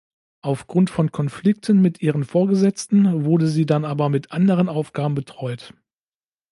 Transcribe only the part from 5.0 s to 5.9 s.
betreut.